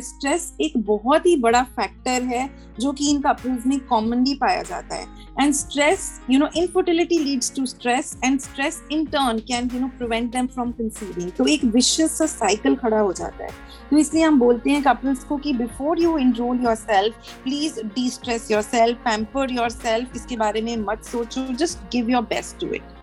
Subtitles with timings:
[0.00, 2.48] Stress एक बहुत ही बड़ा फैक्टर है
[2.80, 5.06] जो कि इन कपल्स में कॉमनली पाया जाता है।
[5.40, 9.88] And stress you know infertility leads to stress and stress in turn can you know
[9.98, 13.50] prevent them from conceiving तो एक विशियस सा साइकिल खड़ा हो जाता है।
[13.90, 17.80] तो इसलिए हम बोलते हैं कपल्स को कि before you enroll yourself please
[18.10, 22.99] destress yourself pamper yourself इसके बारे में मत सोचो just give your best to it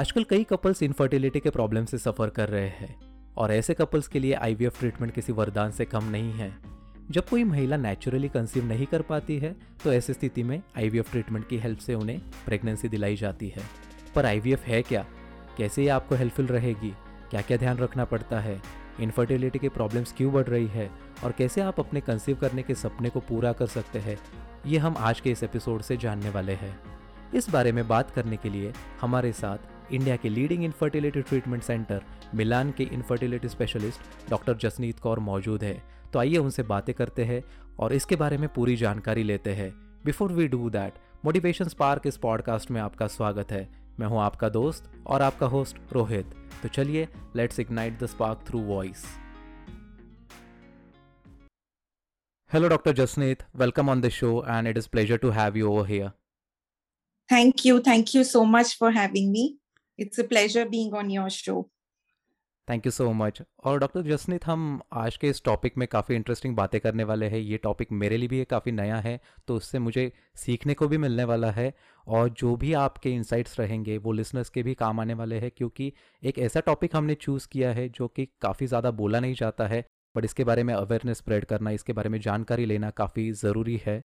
[0.00, 2.94] आजकल कई कपल्स इनफर्टिलिटी के प्रॉब्लम से सफ़र कर रहे हैं
[3.36, 6.56] और ऐसे कपल्स के लिए आईवीएफ ट्रीटमेंट किसी वरदान से कम नहीं है।
[7.10, 11.48] जब कोई महिला नेचुरली कंसीव नहीं कर पाती है तो ऐसी स्थिति में आईवीएफ ट्रीटमेंट
[11.48, 13.62] की हेल्प से उन्हें प्रेगनेंसी दिलाई जाती है।
[14.14, 15.06] पर आईवीएफ है क्या?
[15.58, 16.90] कैसे ये आपको हेल्पफुल रहेगी?
[17.30, 18.62] क्या क्या ध्यान रखना पड़ता है?
[19.00, 20.90] इनफर्टिलिटी की प्रॉब्लम्स क्यों बढ़ रही है?
[21.24, 24.18] और कैसे आप अपने कंसीव करने के सपने को पूरा कर सकते हैं?
[24.66, 26.78] ये हम आज के इस एपिसोड से जानने वाले हैं।
[27.34, 29.58] इस बारे में बात करने के लिए हमारे साथ
[29.92, 32.02] इंडिया के leading infertility treatment centre
[32.34, 37.42] Milann के infertility specialist doctor Jasneet Kaur मौजूद है। तो आइए उनसे बातें करते हैं
[37.78, 39.70] और इसके बारे में पूरी जानकारी लेते हैं।
[40.04, 43.68] Before we do that motivation spark इस पॉडकास्ट में आपका स्वागत है।
[44.00, 48.60] मैं हूँ आपका दोस्त और आपका होस्ट रोहित। तो चलिए let's ignite the spark through
[48.60, 49.04] voice
[52.50, 55.86] hello doctor Jasneet welcome on the show and it is pleasure to have you over
[55.88, 56.10] here
[57.30, 57.74] Thank you.
[57.80, 59.59] Thank you so much for having me.
[60.00, 61.62] It's a pleasure being on your show.
[62.68, 66.54] Thank you so much और doctor Jasneet हम आज के इस topic में काफ़ी interesting
[66.56, 70.10] बातें करने वाले हैं। ये टॉपिक मेरे लिए भी काफ़ी नया है तो उससे मुझे
[70.36, 71.72] सीखने को भी मिलने वाला है।
[72.06, 75.92] और जो भी आपके इंसाइट्स रहेंगे, वो लिसनर्स के भी काम आने वाले हैं, क्योंकि
[76.22, 79.84] एक ऐसा टॉपिक हमने चूज़ किया है जो कि काफ़ी ज़्यादा बोला नहीं जाता है
[80.14, 84.00] बट इसके बारे में अवेयरनेस स्प्रेड करना, इसके बारे में जानकारी लेना काफ़ी ज़रूरी है।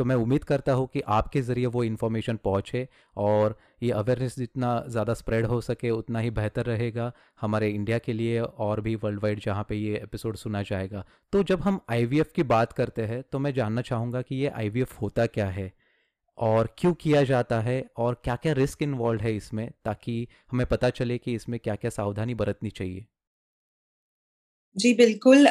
[0.00, 4.68] तो मैं उम्मीद करता हूँ कि आपके ज़रिए वो इन्फॉर्मेशन पहुँचे और ये अवेयरनेस जितना
[4.88, 9.22] ज़्यादा स्प्रेड हो सके, उतना ही बेहतर रहेगा हमारे इंडिया के लिए और भी वर्ल्ड
[9.22, 13.22] वाइड जहाँ पे ये एपिसोड सुना जाएगा। तो जब हम आईवीएफ की बात करते हैं
[13.32, 15.72] तो मैं जानना चाहूँगा कि ये आईवीएफ होता क्या है
[16.38, 20.90] और क्यों किया जाता है और क्या क्या रिस्क इन्वॉल्व है इसमें ताकि हमें पता
[20.92, 23.06] चले कि इसमें क्या क्या सावधानी बरतनी चाहिए।
[24.76, 25.46] जी, बिल्कुल।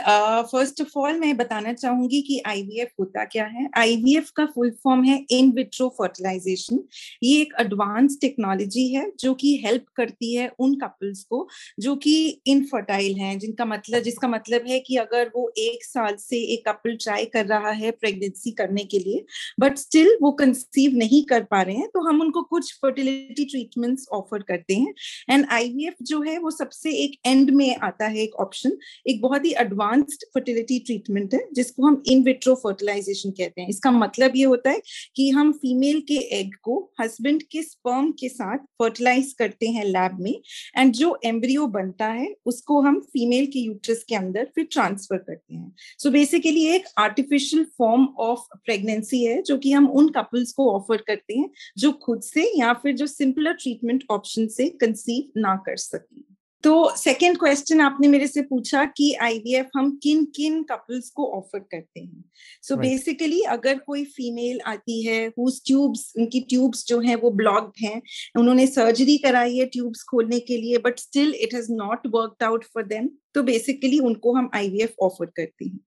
[0.52, 3.68] फ़र्स्ट ऑफ़ ऑल मैं बताना चाहूँगी कि आईवीएफ होता क्या है?
[3.78, 6.80] आईवीएफ का फुल फॉर्म है इन विट्रो फर्टिलाइजेशन
[7.24, 11.48] ये एक एडवांस टेक्नोलॉजी है जो कि हेल्प करती है उन कपल्स को
[11.80, 12.14] जो कि
[12.48, 16.96] इनफर्टाइल हैं, जिनका मतलब जिसका मतलब है कि अगर वो एक साल से एक कपल
[17.04, 19.24] ट्राई कर रहा है प्रेगनेंसी करने के लिए
[19.60, 24.08] बट स्टिल वो कंसीव नहीं कर पा रहे हैं तो हम उनको कुछ फर्टिलिटी ट्रीटमेंट्स
[24.14, 24.94] ऑफ़र करते हैं।
[25.30, 28.78] एंड आईवीएफ जो है वो सबसे एक एंड में आता है एक ऑप्शन
[29.10, 33.92] एक बहुत ही एडवांस्ड फर्टिलिटी ट्रीटमेंट है, जिसको हम इन विट्रो फर्टिलाइजेशन कहते हैं। इसका
[33.92, 34.82] मतलब ये होता है
[35.16, 40.18] कि हम फीमेल के एग को हस्बैंड के स्पर्म के साथ फर्टिलाइज करते हैं लैब
[40.20, 40.34] में
[40.78, 45.56] एंड जो एम्ब्रियो बनता है, उसको हम फीमेल के यूट्रस के अंदर फिर ट्रांसफ़र करते
[45.56, 50.52] हैं। सो so बेसिकली एक आर्टिफिशियल फॉर्म ऑफ़ प्रेगनेंसी है, जो कि हम उन कपल्स
[50.52, 55.42] को ऑफ़र करते हैं, जो खुद से या फिर जो सिंपलर ट्रीटमेंट ऑप्शन से कंसीव
[55.42, 56.29] ना कर सकें।
[56.64, 61.60] तो सेकेंड क्वेश्चन आपने मेरे से पूछा कि आईवीएफ हम किन किन कपल्स को ऑफ़र
[61.60, 62.24] करते हैं?
[62.62, 63.52] So so basically right.
[63.52, 68.02] अगर कोई फीमेल आती है हुज ट्यूब्स उनकी ट्यूब्स जो हैं वो ब्लॉक्ड हैं
[68.40, 72.64] उन्होंने सर्जरी कराई है ट्यूब्स खोलने के लिए but still it has not worked out
[72.64, 75.80] for them तो बेसिकली उनको हम आईवीएफ ऑफ़र करते हैं।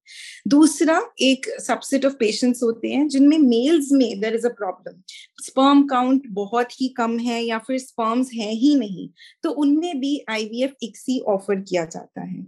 [0.49, 5.03] दूसरा एक सबसेट ऑफ़ पेशेंट्स होते हैं जिनमें मेल्स में there is a problem
[5.43, 9.09] sperm count बहुत ही कम है या फिर स्पर्म्स हैं ही नहीं
[9.43, 12.43] तो उनमें भी आईवीएफ इक्सी ऑफ़र किया जाता है।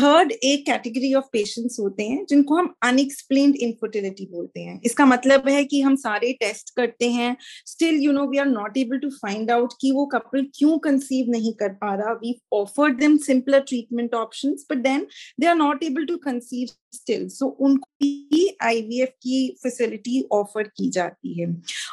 [0.00, 5.48] थर्ड, एक कैटेगरी ऑफ़ पेशेंट्स होते हैं, जिनको हम अनएक्सप्लेन इनफर्टिलिटी बोलते हैं। इसका मतलब
[5.48, 7.36] है कि हम सारे टेस्ट करते हैं,
[7.66, 11.30] still, you know, we are not able to find out कि वो कपल क्यों कंसीव
[11.30, 15.06] नहीं कर पा रहा। We offered them simpler treatment option but then
[15.40, 20.90] they are not able to conceive still so उनको भी आईवीएफ की फैसिलिटी ऑफ़र की
[20.90, 21.46] जाती है।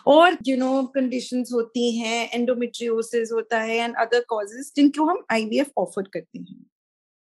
[0.07, 5.71] और यू नो कंडीशन होती हैं एंडोमेट्रियोसिस होता है एंड अदर कॉजेस जिनको हम आईवीएफ
[5.77, 6.65] ऑफ़र करते हैं।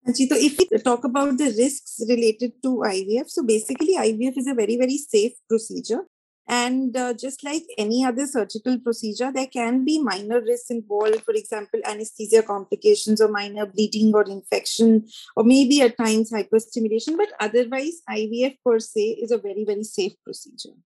[0.06, 4.48] जी तो if you talk about the risk related to IVF so basically IVF is
[4.50, 6.04] a very very safe procedure
[6.48, 11.34] And uh, just like any other surgical procedure, there can be minor risks involved, for
[11.34, 15.06] example, anesthesia complications or minor bleeding or infection,
[15.36, 17.16] or maybe at times hyperstimulation.
[17.16, 20.76] But otherwise, IVF per se is a very, very safe procedure.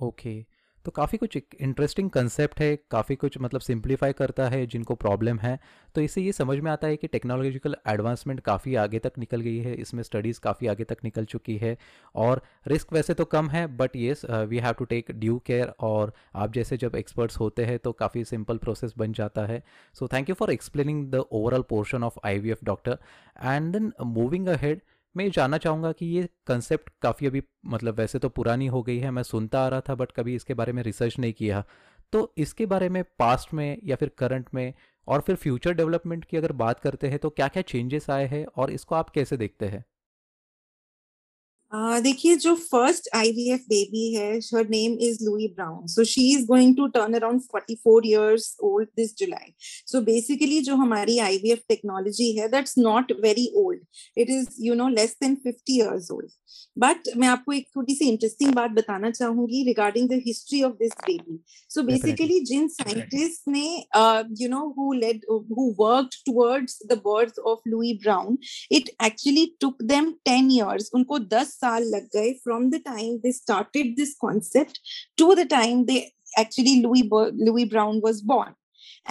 [0.00, 0.46] Okay.
[0.84, 5.58] तो काफ़ी कुछ interesting concept है, काफ़ी कुछ मतलब simplify करता है, जिनको प्रॉब्लम है।
[5.94, 9.58] तो इससे ये समझ में आता है कि टेक्नोलॉजिकल एडवांसमेंट काफ़ी आगे तक निकल गई
[9.58, 11.76] है, इसमें स्टडीज़ काफ़ी आगे तक निकल चुकी है।
[12.14, 16.12] और रिस्क वैसे तो कम है but yes we have to take due care और
[16.36, 19.62] आप जैसे जब एक्सपर्ट्स होते हैं तो काफ़ी सिंपल प्रोसेस बन जाता है।
[19.94, 22.98] So thank you for explaining the overall portion of IVF doctor
[23.42, 24.80] and then moving ahead
[25.14, 28.98] मैं ये जानना चाहूँगा कि ये कंसेप्ट काफ़ी अभी मतलब वैसे तो पुरानी हो गई
[28.98, 31.64] है, मैं सुनता आ रहा था बट कभी इसके बारे में रिसर्च नहीं किया।
[32.12, 34.72] तो इसके बारे में पास्ट में या फिर करंट में
[35.08, 38.44] और फिर फ्यूचर डेवलपमेंट की अगर बात करते हैं तो क्या क्या चेंजेस आए हैं
[38.56, 39.84] और इसको आप कैसे देखते हैं?
[41.72, 46.74] देखिए जो फ़र्स्ट आईवीएफ बेबी है her name is Louise Brown so she is going
[46.76, 49.52] to turn around 44 years old this July
[49.86, 53.80] so basically जो हमारी आईवीएफ टेक्नोलॉजी है that's not very old
[54.16, 56.30] it is you know less than 50 years old
[56.78, 60.92] but मैं आपको एक थोड़ी सी interesting बात बताना चाहूँगी regarding the history of this
[61.06, 61.38] baby
[61.70, 63.64] so basically Jin scientist ने
[64.40, 68.38] you know who led who worked towards the birth of Louise Brown
[68.72, 73.32] it actually took them 10 years उनको 10 साल लग गए from the time they
[73.32, 74.78] started this concept
[75.18, 75.96] to the time they
[76.38, 77.08] actually Louise
[77.46, 78.54] Louise Brown was born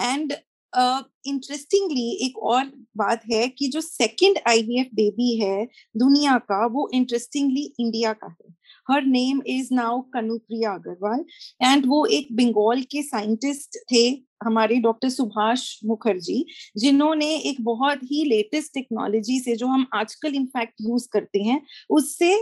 [0.00, 0.32] and
[0.72, 2.64] interestingly uh, एक और
[2.96, 5.64] बात है कि जो सेकंड आईवीएफ बेबी है
[5.96, 8.54] दुनिया का वो इंटरेस्टिंगली इंडिया का है।
[8.90, 11.24] Her name is now Kanupriya Agarwal
[11.62, 14.04] and वो एक बंगाल के साइंटिस्ट थे।
[14.44, 16.44] हमारे डॉक्टर सुभाष मुखर्जी
[16.78, 21.60] जिन्होंने एक बहुत ही लेटेस्ट टेक्नोलॉजी से जो हम आजकल इनफैक्ट यूज़ करते हैं
[21.90, 22.32] उससे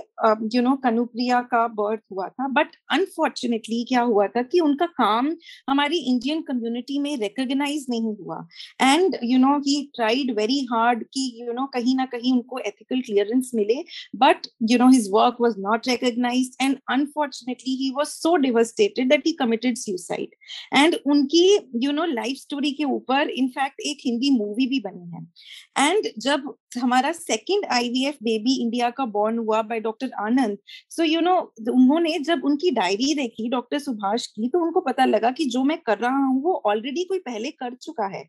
[0.55, 5.31] यू नो कनुप्रिया का बर्थ हुआ था। बट अनफॉर्चुनेटली क्या हुआ था कि उनका काम
[5.71, 8.39] हमारी इंडियन कम्युनिटी में रिकॉग्नाइज नहीं हुआ।
[8.83, 12.33] And you know he tried very hard कि यू you नो know, कहीं ना कहीं
[12.33, 13.83] उनको एथिकल क्लियरेंस मिले।
[14.17, 19.27] But you know his work was not recognised and unfortunately he was so devastated that
[19.27, 20.35] he committed suicide
[20.75, 21.47] and उनकी
[21.89, 26.55] you know life story के ऊपर in fact एक हिंदी मूवी भी बनी है। एंड जब
[26.79, 30.59] हमारा सेकंड आईवीएफ बेबी इंडिया का बॉर्न हुआ by doctor Anand
[30.91, 31.37] so you know
[31.71, 35.79] उन्होंने जब उनकी डायरी देखी डॉक्टर सुभाष की तो उनको पता लगा कि जो मैं
[35.87, 38.23] कर रहा हूँ, वो ऑलरेडी कोई पहले कर चुका है।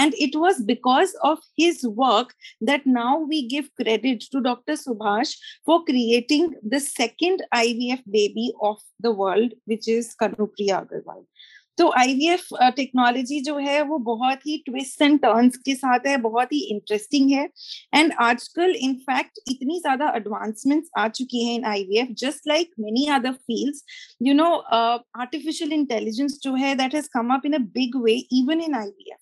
[0.00, 2.32] And it was because of his work
[2.62, 5.34] that now we give credit to doctor Subhash
[5.66, 11.22] for creating the second IVF baby of the world which is Kanupriya Agarwal
[11.78, 12.46] तो आईवीएफ
[12.76, 17.30] टेक्नोलॉजी जो है, वो बहुत ही ट्विस्ट एंड टर्न्स के साथ है, बहुत ही इंटरेस्टिंग
[17.30, 17.48] है।
[17.94, 23.32] एंड आजकल इनफैक्ट इतनी ज़्यादा एडवांसमेंट्स आ चुकी हैं in IVF just like many other
[23.32, 23.84] fields
[24.22, 28.60] you know artificial intelligence जो है that has come up in a big way even
[28.60, 29.18] in IVF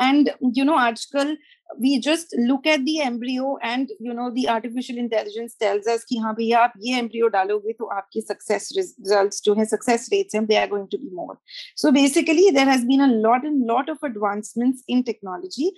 [0.00, 1.36] and you know आजकल
[1.78, 6.18] we just look at the embryo and you know the artificial intelligence tells us कि
[6.24, 10.46] हाँ भैया आप ये embryo डालोगे तो आपकी success results जो है success rates हैं
[10.46, 11.36] they are going to be more
[11.82, 15.70] so basically there has been a lot and lot of advancements in technology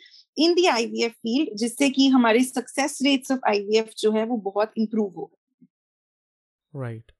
[0.46, 4.72] in the IVF field जिससे कि हमारे success rates of IVF जो है वो बहुत
[4.78, 5.30] improve हो
[6.74, 7.17] right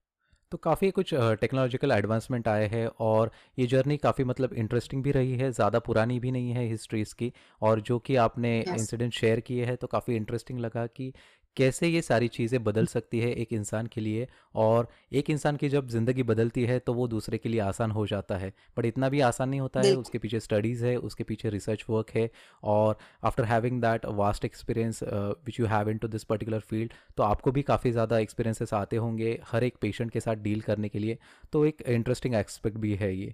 [0.51, 5.35] तो काफ़ी कुछ टेक्नोलॉजिकल एडवांसमेंट आए हैं और ये जर्नी काफ़ी मतलब इंटरेस्टिंग भी रही
[5.37, 7.31] है ज़्यादा पुरानी भी नहीं है हिस्ट्रीज़ की
[7.61, 11.11] और जो कि आपने इंसिडेंट शेयर किए हैं तो काफ़ी इंटरेस्टिंग लगा कि
[11.57, 14.27] कैसे ये सारी चीज़ें बदल सकती है एक इंसान के लिए?
[14.55, 18.05] और एक इंसान की जब ज़िंदगी बदलती है तो वो दूसरे के लिए आसान हो
[18.07, 21.49] जाता है। बट इतना भी आसान नहीं होता है। उसके पीछे स्टडीज़ है उसके पीछे
[21.49, 22.29] रिसर्च वर्क है।
[22.65, 27.51] और after having that vast experience which you have into this particular field तो आपको
[27.51, 31.17] भी काफ़ी ज़्यादा एक्सपीरियंसेस आते होंगे हर एक पेशेंट के साथ डील करने के लिए।
[31.53, 33.33] तो एक इंटरेस्टिंग एक्सपेक्ट भी है ये।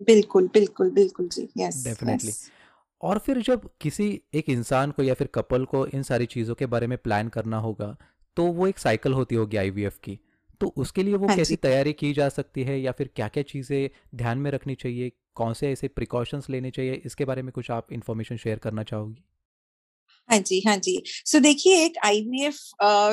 [0.00, 2.32] बिल्कुल बिल्कुल बिल्कुल जी। यस डेफिनेटली
[3.00, 6.66] और फिर जब किसी एक इंसान को या फिर कपल को इन सारी चीज़ों के
[6.66, 7.96] बारे में प्लान करना होगा
[8.36, 10.18] तो वो एक साइकिल होती होगी आईवीएफ की।
[10.60, 13.42] तो उसके लिए वो हाँ कैसी तैयारी की जा सकती है या फिर क्या क्या
[13.42, 15.12] चीज़ें ध्यान में रखनी चाहिए?
[15.34, 16.94] कौन से ऐसे प्रिकॉशंस लेने चाहिए?
[17.06, 19.22] इसके बारे में कुछ आप इन्फॉर्मेशन शेयर करना चाहोगी?
[20.28, 22.56] हाँ जी हाँ जी। सो देखिए एक आईवीएफ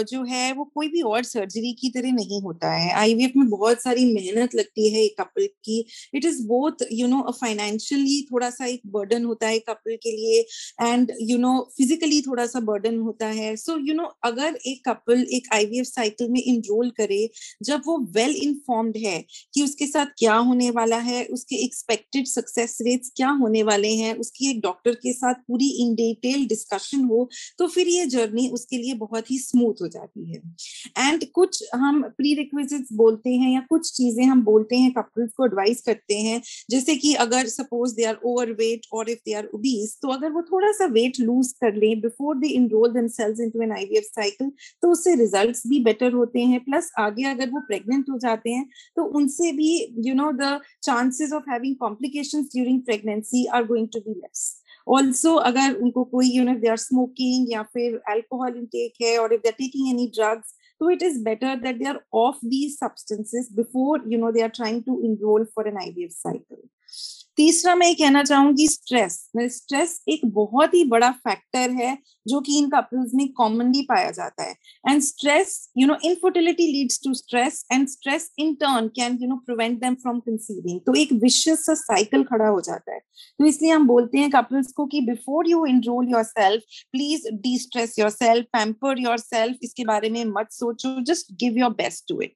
[0.09, 3.81] जो है वो कोई भी और सर्जरी की तरह नहीं होता है। आईवीएफ में बहुत
[3.83, 5.79] सारी मेहनत लगती है एक कपल की।
[6.15, 10.39] It is both you know financially थोड़ा सा एक बर्डन होता है कपल के लिए
[10.81, 15.25] एंड यू नो फिजिकली थोड़ा सा बर्डन होता है। सो यू नो अगर एक कपल
[15.33, 17.29] एक आईवीएफ साइकिल में इनरोल करे,
[17.63, 19.19] जब वो वेल well इन्फॉर्म्ड है
[19.53, 24.13] कि उसके साथ क्या होने वाला है, उसके एक्सपेक्टेड सक्सेस रेट्स क्या होने वाले हैं,
[24.15, 28.47] उसकी एक डॉक्टर के साथ पूरी इन डिटेल डिस्कशन कम्युनिकेशन हो तो फिर ये जर्नी
[28.49, 30.41] उसके लिए बहुत ही स्मूथ हो जाती है।
[30.99, 35.45] एंड कुछ हम प्री रिक्विजिट्स बोलते हैं या कुछ चीज़ें हम बोलते हैं कपल्स को
[35.45, 39.45] एडवाइस करते हैं, जैसे कि अगर suppose they are over weight और इफ़ दे आर
[39.55, 43.61] ओबीस तो अगर वो थोड़ा सा वेट लूज कर लें before they enroll themselves into
[43.61, 48.09] an IVF cycle तो उससे रिजल्ट्स भी बेटर होते हैं प्लस आगे अगर वो प्रेग्नेंट
[48.09, 49.71] हो जाते हैं तो उनसे भी
[50.07, 55.35] you know the chances of having complications during pregnancy are going to be less also
[55.49, 59.41] अगर उनको कोई you know they are smoking या फिर अल्कोहल इंटेक है और if
[59.41, 63.49] they are taking any drugs so it is better that they are off these substances
[63.57, 66.61] before you know they are trying to enroll for an ivf cycle
[67.37, 69.13] तीसरा मैं ये कहना चाहूँगी stress
[69.51, 71.97] stress एक बहुत ही बड़ा फैक्टर है
[72.27, 74.55] जो कि इन कपल्स में कॉमनली पाया जाता है.
[74.89, 79.35] And stress you know infertility leads to stress and stress in turn can you know
[79.45, 81.09] prevent them from conceiving तो एक
[81.39, 82.99] सा साइकिल खड़ा हो जाता है.
[82.99, 87.27] तो इसलिए हम बोलते हैं कपल्स को कि before you enroll yourself please
[87.59, 90.99] destress yourself pamper yourself इसके बारे में मत सोचो.
[91.03, 92.33] Just give your best to it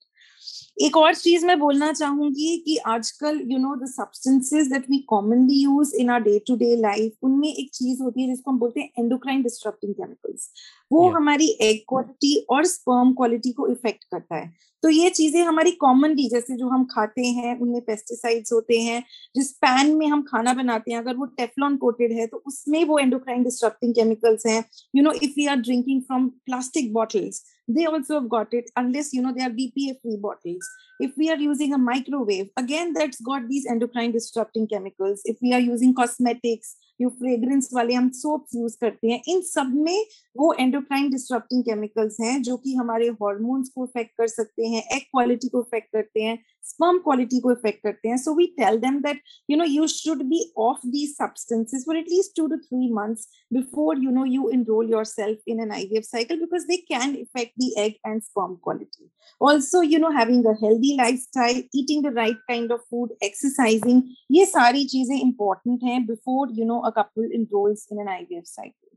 [0.78, 5.62] एक और चीज़ मैं बोलना चाहूँगी कि आजकल you know the substances that we commonly
[5.62, 8.80] use in our day to day life उनमें एक चीज़ होती है जिसको हम बोलते
[8.80, 10.50] हैं एंडोक्राइन डिस्ट्रप्टिंग केमिकल्स
[10.92, 11.16] वो yeah.
[11.16, 14.54] हमारी एग क्वालिटी और स्पर्म क्वालिटी को इफ़ेक्ट करता है।
[14.84, 19.04] तो ये चीज़ें हमारी कॉमनली जैसे जो हम खाते हैं उनमें पेस्टिसाइड्स होते हैं
[19.36, 23.00] जिस पैन में हम खाना बनाते हैं अगर वो टेफलॉन कोटेड है तो उसमें वो
[23.00, 24.64] एंडोक्राइन डिस्ट्रप्टिंग केमिकल्स हैं।
[24.96, 29.14] You know if we are drinking from plastic bottles they also have got it unless
[29.14, 30.70] you know they are bpa free bottles
[31.00, 35.54] if we are using a microwave again that's got these endocrine disrupting chemicals if we
[35.54, 40.06] are using cosmetics जो fragrance वाले हम soaps use करते हैं इन सब में
[40.38, 45.02] वो endocrine disrupting chemicals हैं जो कि हमारे हॉर्मोन्स को इफ़ेक्ट कर सकते हैं एग
[45.12, 46.38] क्वालिटी को इफ़ेक्ट करते हैं
[46.70, 49.18] sperm quality को affect करते हैं so we tell them that
[49.52, 53.28] you know you should be off these substances for at least two to three months
[53.58, 57.70] before you know you enroll yourself in an IVF cycle because they can affect the
[57.86, 59.12] egg and sperm quality
[59.50, 64.46] also you know having a healthy lifestyle eating the right kind of food exercising ये
[64.46, 68.90] सारी चीज़ें important हैं before you know a couple enrolls in an IVF cycle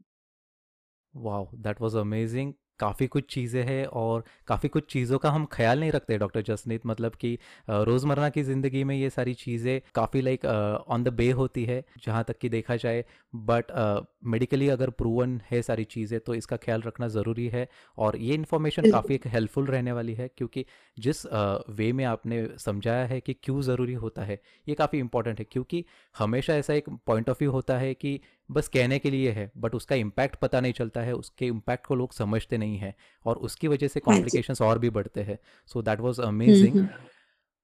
[1.14, 5.80] wow that was amazing काफ़ी कुछ चीज़ें हैं और काफ़ी कुछ चीज़ों का हम ख्याल
[5.80, 10.44] नहीं रखते डॉक्टर जसनीत। मतलब कि रोज़मर्रा की ज़िंदगी में ये सारी चीज़ें काफ़ी लाइक
[10.44, 13.04] ऑन द बे होती है जहाँ तक कि देखा जाए।
[13.34, 13.72] बट
[14.24, 17.66] मेडिकली uh, अगर प्रूवन है सारी चीज़ें तो इसका ख्याल रखना ज़रूरी है
[17.98, 20.64] और ये इन्फॉर्मेशन काफ़ी एक हेल्पफुल रहने वाली है क्योंकि
[20.96, 25.38] जिस वे uh, में आपने समझाया है कि क्यों ज़रूरी होता है ये काफ़ी इंपॉर्टेंट
[25.38, 28.20] है। क्योंकि हमेशा ऐसा एक पॉइंट ऑफ़ व्यू होता है कि
[28.50, 31.94] बस कहने के लिए है बट उसका इम्पैक्ट पता नहीं चलता है उसके इम्पैक्ट को
[31.94, 32.94] लोग समझते नहीं है
[33.26, 36.78] और उसकी वजह से कॉम्प्लिकेशन हाँ और भी बढ़ते हैं। सो दैट वॉज़ अमेजिंग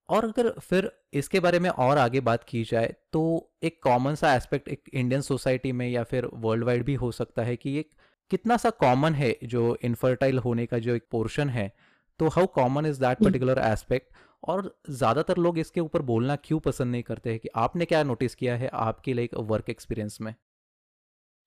[0.08, 4.34] और अगर फिर इसके बारे में और आगे बात की जाए तो एक कॉमन सा
[4.34, 7.90] एस्पेक्ट एक इंडियन सोसाइटी में या फिर वर्ल्ड वाइड भी हो सकता है कि एक
[8.30, 11.72] कितना सा कॉमन है जो इनफर्टाइल होने का जो एक पोर्शन है
[12.18, 14.12] तो how common is that particular aspect
[14.44, 18.34] और ज़्यादातर लोग इसके ऊपर बोलना क्यों पसंद नहीं करते हैं कि आपने क्या नोटिस
[18.34, 20.34] किया है आपके लाइक वर्क एक्सपीरियंस में?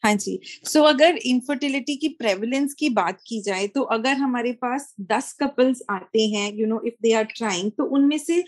[0.04, 4.52] हाँ जी। सो so, अगर इनफर्टिलिटी की प्रेवलेंस की बात की जाए तो अगर हमारे
[4.52, 8.44] पास दस कपल्स आते हैं you know if they are trying तो उनमें से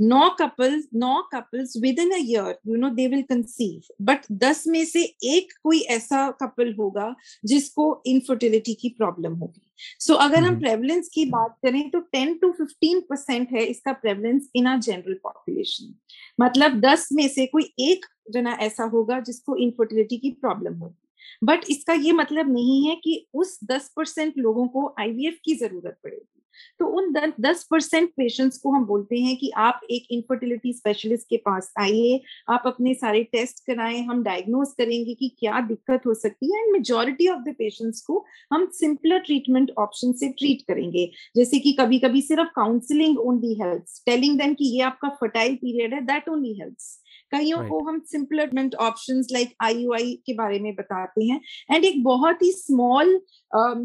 [0.00, 5.02] नौ couples now couples within a year you know they will conceive but दस में से
[5.26, 7.14] एक कोई ऐसा कपल होगा
[7.44, 9.60] जिसको इनफर्टिलिटी की प्रॉब्लम होगी।
[9.98, 13.64] सो so, अगर हम प्रेवलेंस हम्म। की बात करें तो टेन टू फिफ्टीन परसेंट है
[13.64, 15.94] इसका prevalence in our general population
[16.40, 21.04] मतलब दस में से कोई एक जना ऐसा होगा जिसको इनफर्टिलिटी की प्रॉब्लम होगी।
[21.44, 25.98] बट इसका ये मतलब नहीं है कि उस दस परसेंट लोगों को आईवीएफ की ज़रूरत
[26.04, 26.37] पड़ेगी।
[26.80, 31.36] तो उन दस परसेंट पेशेंट्स को हम बोलते हैं कि आप एक इनफर्टिलिटी स्पेशलिस्ट के
[31.36, 36.52] पास आइए, आप अपने सारे टेस्ट कराएँ, हम डायग्नोज करेंगे कि क्या दिक्कत हो सकती
[36.52, 41.58] है। And majority of the patients को हम सिंपलर ट्रीटमेंट ऑप्शन से ट्रीट करेंगे। जैसे
[41.58, 46.00] कि कभी कभी सिर्फ़ counselling only help telling them कि ये आपका फर्टाइल पीरियड है
[46.02, 46.98] दैट ओनली हेल्प्स
[47.32, 47.70] कईयों right.
[47.70, 52.50] को हम सिंपलर ऑप्शंस लाइक आईयूआई के बारे में बताते हैं एंड एक बहुत ही
[52.52, 53.20] small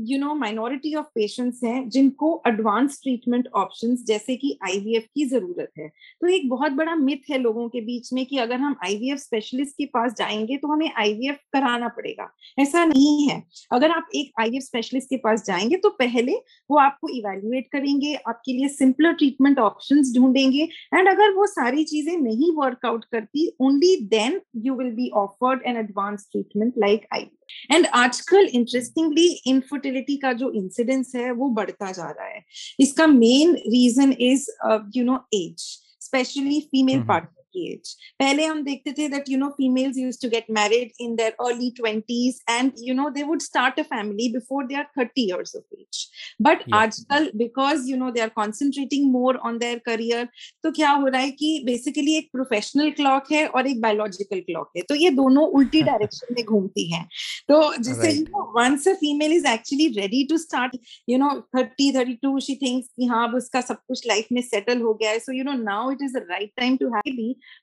[0.07, 5.71] you know minority of patients हैं जिनको एडवांस ट्रीटमेंट ऑप्शंस जैसे कि आईवीएफ की ज़रूरत
[5.79, 9.17] है। तो एक बहुत बड़ा मिथ है लोगों के बीच में कि अगर हम आईवीएफ
[9.19, 14.31] स्पेशलिस्ट के पास जाएँगे तो हमें आईवीएफ कराना पड़ेगा। ऐसा नहीं है। अगर आप एक
[14.41, 16.33] आईवीएफ स्पेशलिस्ट के पास जाएँगे तो पहले
[16.69, 22.15] वो आपको इवेल्युएट करेंगे आपके लिए सिंपलर ट्रीटमेंट ऑप्शन ढूंढेंगे एंड अगर वो सारी चीज़ें
[22.17, 27.85] नहीं वर्कआउट करती only then you will be offered an advance treatment like IVF and
[27.93, 32.43] आजकल इंटरेस्टिंगली इनफर्टिलिटी का जो इंसिडेंस है वो बढ़ता जा रहा है।
[32.79, 34.49] इसका main reason is
[34.97, 35.67] you know age
[36.01, 40.29] specially female partner की एज पहले हम देखते थे that you know females use to
[40.29, 44.65] get married in their early twenties and you know they would start a family before
[44.67, 46.05] they are thirty years of age
[46.41, 50.27] but आजकल because you know they are concentrating more on their career
[50.63, 54.69] तो क्या हो रहा है कि basically एक professional clock है और एक बायोलॉजिकल क्लॉक
[54.77, 57.03] है। तो ये दोनों उल्टी डायरेक्शन में घूमती हैं।
[57.47, 60.77] तो जैसे you know once a female is actually ready to start
[61.09, 64.41] you know thirty thirty two she thinks कि हाँ अब उसका सब कुछ लाइफ में
[64.41, 67.01] सेटल हो गया है। So you know now it is the right time to have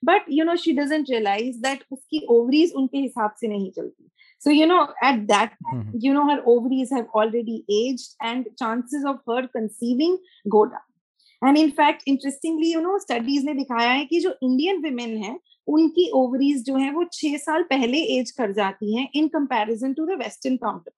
[0.05, 4.09] but you know she doesn't realise that उसकी ओवरीज उनके हिसाब से नहीं चलती।
[4.41, 5.51] So you know at that
[6.03, 11.57] you know her ovaries have already aged and chances of her conceiving go down and
[11.57, 16.09] in fact interestingly you know studies ने दिखाया है कि जो इंडियन वुमेन है उनकी
[16.15, 20.17] ओवरीज जो है वो छह साल पहले एज कर जाती है in comparison to the
[20.19, 20.91] western counter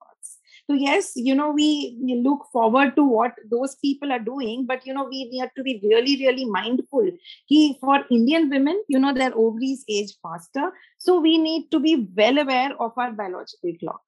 [0.70, 4.86] so yes you know we, we look forward to what those people are doing but
[4.86, 7.10] you know we, we have to be really really mindful.
[7.46, 10.72] He, for indian women you know their ovaries age faster.
[10.98, 14.02] So we need to be well aware of our biological clock.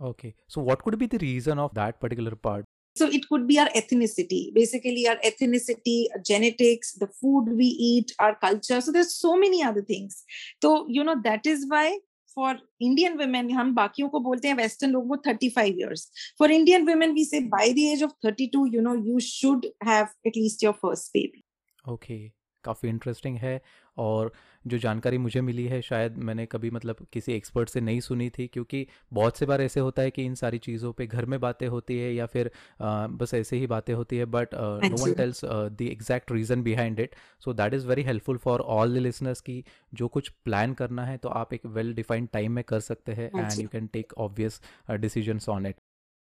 [0.00, 0.34] Okay.
[0.46, 2.64] So what could be the reason of that particular part?
[2.96, 4.52] So it could be our ethnicity.
[4.54, 8.80] Basically our ethnicity our genetics the food we eat our culture.
[8.80, 10.24] So there's so many other things.
[10.62, 11.98] So you know that is why
[12.36, 16.52] for Indian women हम बाकियों को बोलते हैं western लोग वो thirty five years for
[16.52, 20.06] Indian women we say by the age of thirty two you know you should have
[20.26, 21.44] at least your first baby
[21.84, 22.18] okay
[22.64, 23.60] काफ़ी interesting है।
[23.98, 24.32] और
[24.66, 28.46] जो जानकारी मुझे मिली है शायद मैंने कभी मतलब किसी एक्सपर्ट से नहीं सुनी थी
[28.46, 31.66] क्योंकि बहुत से बार ऐसे होता है कि इन सारी चीज़ों पे घर में बातें
[31.68, 32.50] होती है या फिर
[32.82, 37.00] आ, बस ऐसे ही बातें होती है but no one tells the exact reason behind
[37.00, 37.14] it
[37.44, 39.64] so that is very helpful for all the listeners की
[39.94, 43.30] जो कुछ प्लान करना है तो आप एक वेल डिफाइंड टाइम में कर सकते हैं
[43.36, 45.76] and you can take obvious decision on it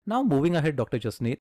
[0.07, 1.37] now moving ahead doctor Jasneet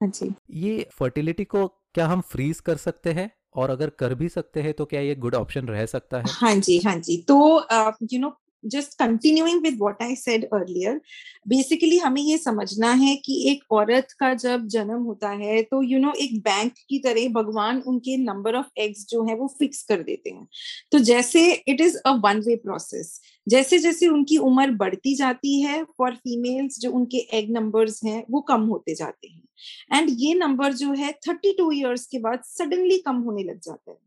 [0.50, 3.30] ये फर्टिलिटी को क्या हम फ्रीज कर सकते हैं?
[3.54, 6.25] और अगर कर भी सकते हैं तो क्या ये गुड ऑप्शन रह सकता है?
[6.28, 7.66] हाँ जी हाँ जी। तो
[8.12, 11.00] you know just continuing with what I said earlier
[11.49, 15.88] basically हमें ये समझना है कि एक औरत का जब जन्म होता है तो यू
[15.90, 19.47] you नो know, एक बैंक की तरह भगवान उनके नंबर ऑफ़ एग्स जो है वो
[19.59, 20.47] फिक्स कर देते हैं।
[20.93, 25.83] तो जैसे it is a one way process जैसे जैसे उनकी उम्र बढ़ती जाती है
[25.99, 30.73] फॉर फीमेल्स जो उनके एग नंबर्स हैं वो कम होते जाते हैं। एंड ये नंबर
[30.73, 33.99] जो है थर्टी टू ईयर्स के बाद सडनली कम होने लग जाता है।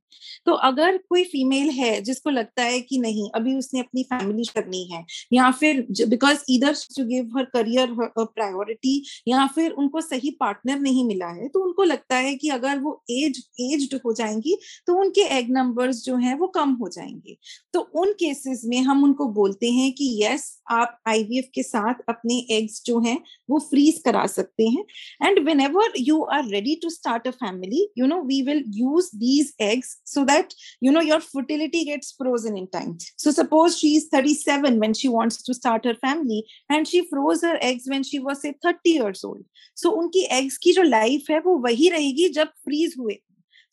[0.46, 4.84] तो अगर कोई फीमेल है जिसको लगता है कि नहीं, अभी उसने अपनी फैमिली करनी
[4.86, 5.04] है,
[5.34, 8.96] या फिर बिकॉज़ इधर to give her career priority
[9.28, 13.02] या फिर उनको सही पार्टनर नहीं मिला है तो उनको लगता है कि अगर वो
[13.12, 17.38] एज एज्ड हो जाएँगी तो उनके एग नंबर्स जो हैं वो कम हो जाएँगे।
[17.74, 22.36] तो उन केसेस में हम उनको बोलते हैं कि यस आप आईवीएफ के साथ अपने
[22.52, 23.18] एग्स जो हैं
[23.50, 24.84] वो फ्रीज करा सकते हैं।
[25.24, 29.54] And whenever you are ready to start a family you know we will use these
[29.62, 32.98] eggs so that you know your fertility gets frozen in time.
[33.18, 37.42] So suppose she is 37 when she wants to start her family and she froze
[37.42, 39.44] her eggs when she was say 30 years old.
[39.76, 43.18] So unki eggs ki jo life hai wo wahi rahegi jab freeze hue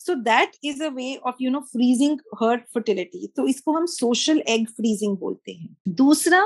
[0.01, 4.43] so that is a way of you know freezing her fertility तो इसको हम social
[4.49, 6.39] egg freezing बोलते हैं। दूसरा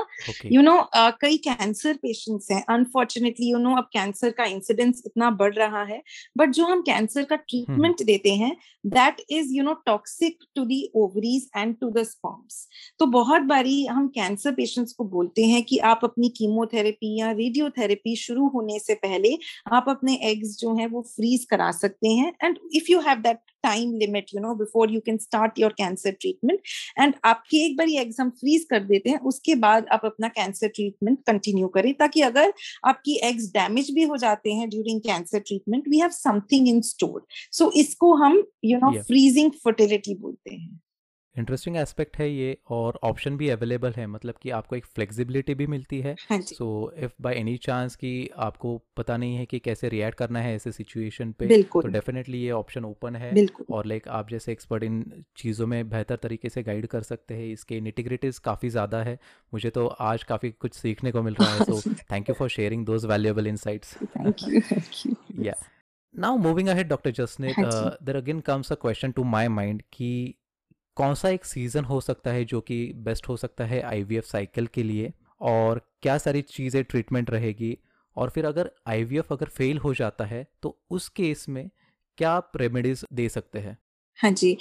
[0.45, 5.01] you know you know, कई cancer patients हैं। Unfortunately you know अब cancer का इंसिडेंस
[5.05, 6.01] इतना बढ़ रहा है।
[6.37, 8.05] बट जो हम कैंसर का ट्रीटमेंट hmm.
[8.07, 8.55] देते हैं
[8.87, 12.67] that is you know toxic to the ovaries and to the sperms
[12.99, 18.15] तो बहुत बारी हम कैंसर पेशेंट्स को बोलते हैं कि आप अपनी कीमोथेरेपी या रेडियोथेरेपी
[18.15, 19.37] शुरू होने से पहले
[19.73, 23.39] आप अपने एग्स जो हैं वो फ्रीज करा सकते हैं। And if you have that
[23.63, 26.59] time limit you know before you can start your cancer treatment
[26.99, 30.67] and आपकी एक बार ये एग्ज़ाम फ्रीज कर देते हैं उसके बाद आप अपना कैंसर
[30.67, 32.53] ट्रीटमेंट कंटिन्यू करें ताकि अगर
[32.85, 37.25] आपकी एग्स डैमेज भी हो जाते हैं during cancer treatment we have something in store
[37.51, 40.79] so इसको हम यू नो फ्रीजिंग फर्टिलिटी बोलते हैं।
[41.35, 45.67] इंटरेस्टिंग एस्पेक्ट है ये और ऑप्शन भी अवेलेबल है मतलब कि आपको एक फ्लेक्सिबिलिटी भी
[45.67, 46.67] मिलती है। So
[46.97, 50.71] if by any chance कि आपको पता नहीं है कि कैसे रिएक्ट करना है ऐसे
[50.71, 55.03] सिचुएशन पे तो डेफिनेटली ये ऑप्शन ओपन है और लाइक आप जैसे एक्सपर्ट इन
[55.37, 59.17] चीज़ों में बेहतर तरीके से गाइड कर सकते हैं। इसके निटिग्रिटीज काफ़ी ज़्यादा है।
[59.53, 62.85] मुझे तो आज काफ़ी कुछ सीखने को मिल रहा है so thank you for sharing
[62.85, 63.97] those valuable insights
[65.39, 65.53] yeah
[66.15, 70.11] now moving ahead doctor Jasneet there again comes a question to my mind कि
[70.97, 74.67] कौन सा एक सीज़न हो सकता है जो कि बेस्ट हो सकता है आईवीएफ साइकिल
[74.67, 75.13] के लिए?
[75.41, 77.77] और क्या सारी चीज़ें ट्रीटमेंट रहेगी?
[78.17, 81.69] और फिर अगर आईवीएफ अगर फेल हो जाता है तो उस केस में
[82.17, 83.77] क्या आप रेमेडीज दे सकते हैं?
[84.19, 84.55] हाँ जी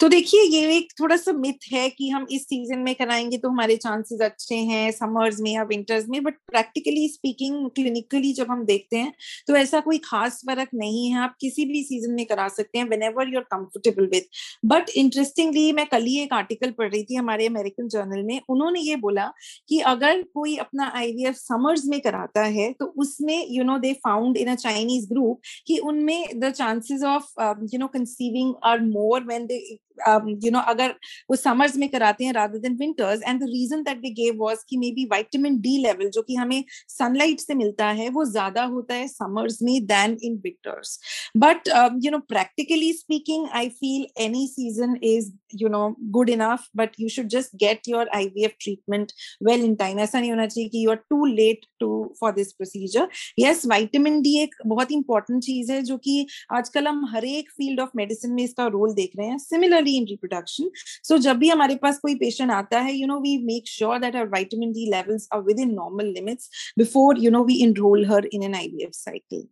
[0.00, 3.48] तो देखिए ये एक थोड़ा सा मिथ है कि हम इस सीज़न में कराएँगे तो
[3.48, 8.64] हमारे चांसेस अच्छे हैं समर्स में या विंटर्स में, बट प्रैक्टिकली स्पीकिंग क्लिनिकली जब हम
[8.64, 9.12] देखते हैं
[9.48, 12.84] तो ऐसा कोई खास फ़र्क नहीं है। आप किसी भी सीज़न में करा सकते हैं
[13.02, 14.28] whenever you're comfortable with
[14.66, 18.80] but interestingly मैं कल ही एक आर्टिकल पढ़ रही थी हमारे अमेरिकन जर्नल में, उन्होंने
[18.80, 19.26] ये बोला
[19.68, 24.36] कि अगर कोई अपना आई समर्स में कराता है तो उसमें you know they found
[24.36, 27.30] in a Chinese group कि उनमें the chances of
[27.72, 29.62] you know conceiving are more more when they
[30.08, 30.94] Um, you know अगर
[31.30, 34.64] वो समर्स में कराते हैं rather than winters and the reason that they gave was
[34.68, 38.64] कि maybe vitamin D level जो कि हमें सनलाइट से मिलता है, वो ज़्यादा
[38.64, 40.98] होता है समर्स में than in winters
[41.36, 41.68] but
[42.04, 45.30] you know practically speaking I feel any season is
[45.62, 49.98] you know good enough but you should just get your I treatment well in time
[49.98, 53.08] ऐसा नहीं होना चाहिए कि you are too late to for this procedure
[53.38, 57.80] yes vitamin D एक बहुत important चीज़ है जो कि आजकल हम हर एक फ़ील्ड
[57.80, 60.70] ऑफ़ मेडिसिन में इसका रोल देख रहे हैं। Similarly similarly in reproduction
[61.04, 64.16] so जब भी हमारे पास कोई पेशेंट आता है you know we make sure that
[64.16, 68.42] our vitamin D levels are within normal limits before you know we enrol her in
[68.42, 69.46] an IVF cycle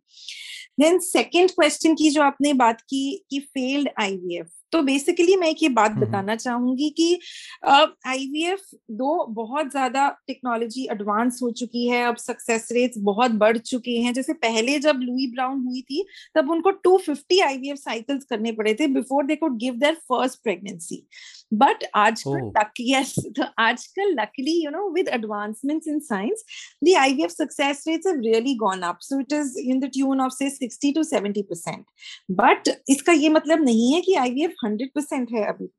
[0.79, 5.63] then second question की जो आपने बात की कि फेल्ड आईवीएफ तो बेसिकली मैं एक
[5.63, 7.19] ये बात बताना चाहूँगी कि
[7.65, 8.61] आईवीएफ
[8.91, 14.13] दो बहुत ज़्यादा टेक्नोलॉजी एडवांस हो चुकी है अब सक्सेस रेट्स बहुत बढ़ चुके हैं।
[14.13, 18.87] जैसे पहले जब लुई ब्राउन हुई थी तब उनको 250 आईवीएफ साइकिल्स करने पड़े थे
[18.93, 21.05] before they could give their first pregnancy
[21.51, 26.43] but आजकल लक यस तो आजकल luckily you know with advancements in science
[26.83, 30.33] the IVF success rates have really gone up so it is in the tune of
[30.33, 31.83] say 60 to 70%
[32.31, 35.69] but इसका ये मतलब नहीं है कि IVF hundred percent है अभी।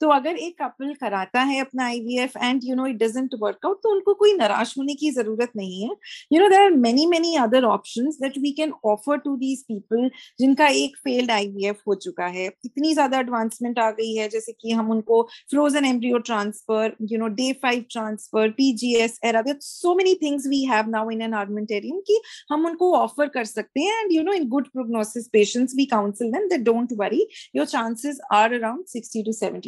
[0.00, 3.80] तो अगर एक कपल कराता है अपना IVF and you know it doesn't work out
[3.82, 5.90] तो उनको कोई निराश होने की ज़रूरत नहीं है।
[6.32, 10.10] You know there are many many other options that we can offer to these people
[10.40, 14.70] जिनका एक फेल्ड आईवीएफ हो चुका है। इतनी ज़्यादा एडवांसमेंट आ गई है, जैसे कि
[14.72, 20.46] हम उनको frozen embryo transfer you know day five transfer PGS era so many things
[20.46, 24.22] we have now in an armamentarium कि हम उनको ऑफ़र कर सकते हैं and you
[24.22, 28.84] know in good prognosis patients we counsel them that don't worry your chances are around
[28.88, 29.59] 60 to 70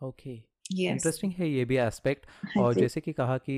[0.00, 0.30] okay
[0.88, 3.56] interesting है ये भी aspect हाँ और जैसे कि कहा कि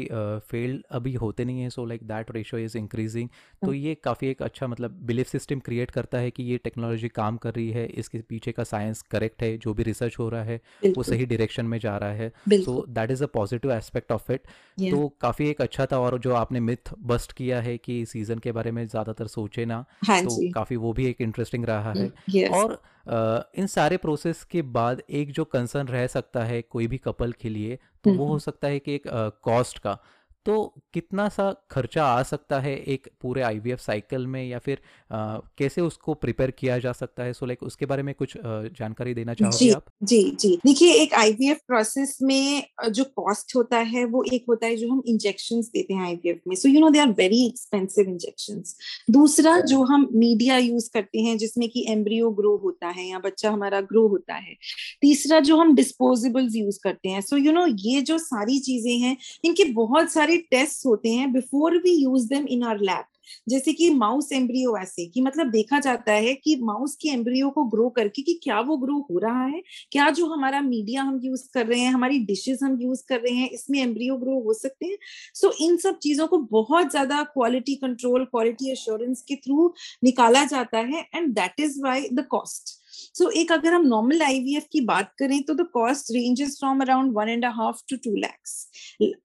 [0.50, 3.28] फेल uh, अभी होते नहीं है so like that ratio is increasing
[3.62, 7.36] तो ये काफ़ी एक अच्छा मतलब बिलीफ सिस्टम क्रिएट करता है कि ये टेक्नोलॉजी काम
[7.36, 10.60] कर रही है इसके पीछे का साइंस करेक्ट है जो भी रिसर्च हो रहा है
[10.96, 12.32] वो सही डायरेक्शन में जा रहा है.
[12.56, 14.46] So that is a positive aspect of it
[14.90, 18.52] तो काफ़ी एक अच्छा था और जो आपने मिथ बस्ट किया है कि सीज़न के
[18.52, 22.10] बारे में ज़्यादातर सोचे ना हाँ तो काफ़ी वो भी एक इंटरेस्टिंग रहा है.
[22.50, 27.32] और इन सारे प्रोसेस के बाद एक जो कंसर्न रह सकता है कोई भी कपल
[27.32, 29.02] के लिए तो वो हो सकता है कि एक
[29.42, 29.98] कॉस्ट का।
[30.46, 34.78] तो कितना सा खर्चा आ सकता है एक पूरे आईवीएफ साइकिल में या फिर
[35.12, 37.32] आ, कैसे उसको प्रिपेयर किया जा सकता है?
[37.32, 38.36] सो so, लाइक like, उसके बारे में कुछ
[38.78, 39.84] जानकारी देना चाहोगे आप?
[40.02, 44.76] जी जी। देखिए एक आईवीएफ प्रोसेस में जो कॉस्ट होता है वो एक होता है
[44.76, 48.62] जो हम इंजेक्शन देते हैं आईवीएफ में। So you know they are very expensive injection
[49.10, 53.50] दूसरा जो हम मीडिया यूज़ करते हैं जिसमें कि एम्ब्रियो ग्रो होता है या बच्चा
[53.50, 54.54] हमारा ग्रो होता है।
[55.02, 59.16] तीसरा जो हम डिस्पोजेबल्स यूज़ करते हैं। सो यू नो ये जो सारी चीज़ें हैं
[59.44, 63.04] इनके बहुत सारे टेस्ट होते हैं before we use them in our lab
[63.48, 67.64] जैसे कि माउस एम्ब्रियो ऐसे कि मतलब देखा जाता है कि माउस के एम्ब्रियो को
[67.64, 69.62] ग्रो करके कि क्या वो ग्रो हो रहा है
[69.92, 73.34] क्या जो हमारा मीडिया हम यूज़ कर रहे हैं हमारी डिशेस हम यूज़ कर रहे
[73.34, 74.96] हैं इसमें एम्ब्रियो ग्रो हो सकते हैं?
[75.34, 80.44] सो so, इन सब चीज़ों को बहुत ज़्यादा क्वालिटी कंट्रोल क्वालिटी एश्योरेंस के थ्रू निकाला
[80.44, 82.79] जाता है and that is why the cost
[83.14, 86.80] so so, एक अगर हम नॉर्मल आईवीएफ की बात करें तो the cost ranges from
[86.80, 88.52] around one and half to two lakhs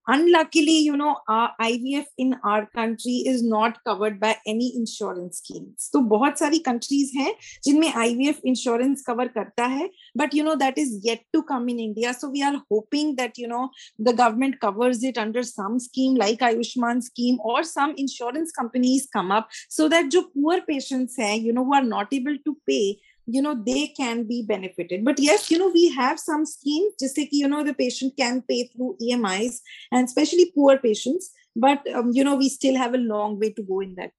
[0.09, 5.99] unluckily you know IVF in our country is not covered by any insurance schemes तो
[6.09, 10.99] बहुत सारी कंट्रीज़ हैं जिनमें आईवीएफ इंश्योरेंस कवर करता है but you know that is
[11.05, 13.69] yet to come in India so we are hoping that you know
[14.01, 19.35] the government covers it under some scheme like Ayushman scheme और some insurance companies come
[19.35, 22.79] up so that जो poor patients हैं you know वो are not able to pay
[23.25, 25.03] you know they can be benefited.
[25.03, 28.41] But yes you know we have some schemes just like you know the patient can
[28.41, 29.59] pay through emis
[29.91, 33.63] and especially poor patients but um, you know we still have a long way to
[33.63, 34.11] go in that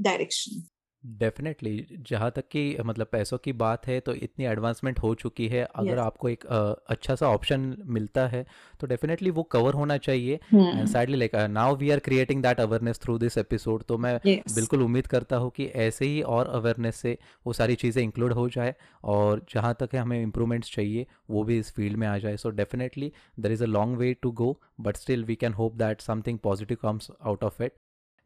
[0.00, 0.64] direction
[1.04, 5.62] definitely जहाँ तक कि मतलब पैसों की बात है तो इतनी एडवांसमेंट हो चुकी है।
[5.64, 5.98] अगर yes.
[5.98, 6.58] आपको एक आ,
[6.88, 8.44] अच्छा सा ऑप्शन मिलता है
[8.80, 13.00] तो डेफिनेटली वो कवर होना चाहिए। And sadly like now we are creating that awareness
[13.00, 14.54] through this episode तो मैं yes.
[14.54, 18.48] बिल्कुल उम्मीद करता हूँ कि ऐसे ही और अवेयरनेस से वो सारी चीज़ें इंक्लूड हो
[18.48, 22.36] जाए और जहाँ तक है हमें इम्प्रूवमेंट्स चाहिए वो भी इस फ़ील्ड में आ जाए।
[22.36, 26.00] So definitely there is a long way to go but still we can hope that
[26.00, 27.72] something positive comes out of it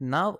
[0.02, 0.36] now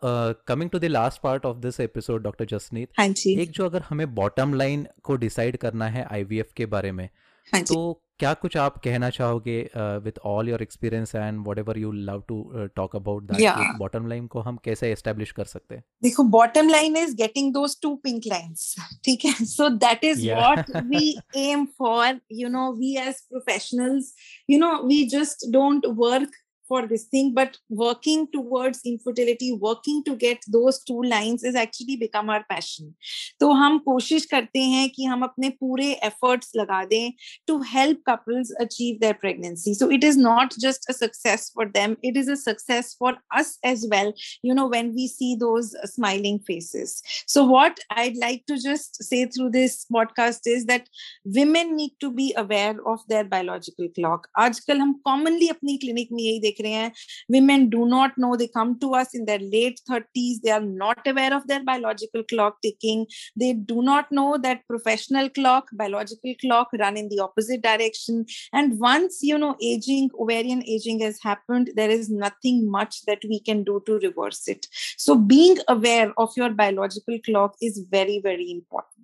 [0.47, 3.83] coming to the last part of this episode doctor Jasneet हाँ जी। एक जो अगर
[3.89, 7.09] हमें bottom line को decide करना है IVF के बारे में
[7.53, 11.93] हाँ जी। तो क्या कुछ आप कहना चाहोगे with all your experience and whatever you
[11.93, 15.83] love to talk about that bottom line को हम कैसे एस्टेब्लिश कर सकते हैं?
[16.03, 19.33] देखो bottom line is getting those two pink lines ठीक है?
[19.45, 24.15] So that is what we aim for you know we as professionals
[24.51, 26.37] you know we just don't work
[26.72, 31.96] for this thing but working towards infertility working to get those two lines is actually
[31.96, 32.94] become our passion
[33.40, 37.12] तो हम कोशिश करते हैं कि हम अपने पूरे efforts लगा दें
[37.48, 41.98] to help couples achieve their pregnancy so it is not just a success for them
[42.04, 45.88] it is a success for us as well you know when we see those uh,
[45.88, 50.90] smiling faces so what i'd like to just say through this podcast is that
[51.24, 56.24] women need to be aware of their biological clock आजकल हम commonly अपनी clinic में
[56.24, 56.92] यही देख रहे हैं
[57.30, 61.08] women do not know they come to us in their late 30s they are not
[61.12, 66.70] aware of their biological clock ticking they do not know that professional clock biological clock
[66.80, 71.90] run in the opposite direction and once you know aging ovarian aging has happened there
[71.90, 74.68] is nothing much that we can do to reverse it
[74.98, 78.98] so being aware of your biological clock is very very important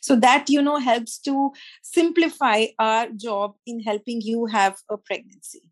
[0.00, 1.50] so that you know helps to
[1.82, 5.62] simplify our job in helping you have a pregnancy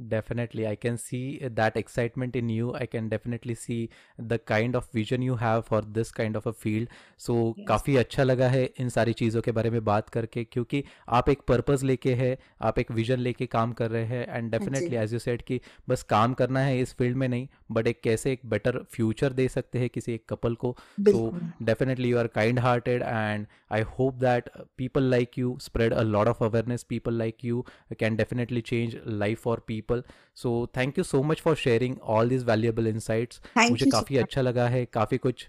[0.00, 2.72] Definitely, I can see that excitement in you.
[2.74, 6.52] I can definitely see the kind of vision you have for this kind of a
[6.54, 6.88] field.
[7.18, 7.66] So Yes.
[7.68, 10.82] काफ़ी अच्छा लगा है इन सारी चीज़ों के बारे में बात करके क्योंकि
[11.18, 12.36] आप एक पर्पस लेके है
[12.70, 16.02] आप एक विजन लेके काम कर रहे हैं and definitely as you said कि बस
[16.10, 19.78] काम करना है इस फ़ील्ड में नहीं बट एक कैसे एक बेटर फ्यूचर दे सकते
[19.78, 24.18] हैं किसी एक कपल को so बिल्कुल definitely you are kind hearted and i hope
[24.20, 24.48] that
[24.82, 27.62] people like you spread a lot of awareness people like you
[28.02, 30.02] can definitely change life for people
[30.42, 34.16] so thank you so much for sharing all these valuable insights thank मुझे you काफ़ी
[34.16, 35.46] अच्छा लगा है काफ़ी कुछ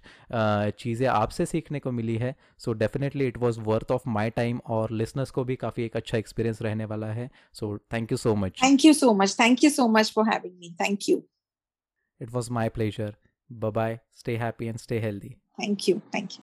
[0.83, 4.91] चीज़ें आपसे सीखने को मिली है so definitely it was worth of my time और
[5.01, 7.29] लिसनर्स को भी काफ़ी एक अच्छा एक्सपीरियंस रहने वाला है
[7.59, 9.37] सो thank you so much Thank you so much.
[9.43, 10.73] Thank you so much for having me.
[10.83, 11.21] Thank you.
[12.21, 13.15] It was my pleasure
[13.49, 16.01] bye bye stay happy and stay healthy Thank you.
[16.13, 16.50] Thank you.